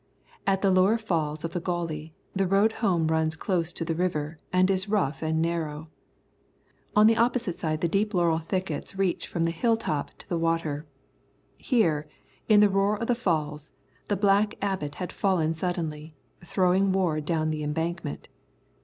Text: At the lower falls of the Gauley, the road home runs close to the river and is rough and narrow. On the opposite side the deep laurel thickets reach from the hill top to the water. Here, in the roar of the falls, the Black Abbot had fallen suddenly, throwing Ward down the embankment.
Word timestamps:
At 0.47 0.63
the 0.63 0.71
lower 0.71 0.97
falls 0.97 1.45
of 1.45 1.51
the 1.53 1.59
Gauley, 1.61 2.15
the 2.35 2.47
road 2.47 2.71
home 2.81 3.05
runs 3.05 3.35
close 3.35 3.71
to 3.73 3.85
the 3.85 3.93
river 3.93 4.35
and 4.51 4.67
is 4.71 4.89
rough 4.89 5.21
and 5.21 5.39
narrow. 5.39 5.89
On 6.95 7.05
the 7.05 7.17
opposite 7.17 7.53
side 7.55 7.81
the 7.81 7.87
deep 7.87 8.15
laurel 8.15 8.39
thickets 8.39 8.95
reach 8.95 9.27
from 9.27 9.43
the 9.43 9.51
hill 9.51 9.77
top 9.77 10.09
to 10.17 10.27
the 10.27 10.39
water. 10.39 10.87
Here, 11.59 12.09
in 12.49 12.61
the 12.61 12.67
roar 12.69 12.97
of 12.97 13.05
the 13.05 13.13
falls, 13.13 13.69
the 14.07 14.17
Black 14.17 14.55
Abbot 14.59 14.95
had 14.95 15.11
fallen 15.11 15.53
suddenly, 15.53 16.15
throwing 16.43 16.91
Ward 16.91 17.23
down 17.25 17.51
the 17.51 17.61
embankment. 17.63 18.27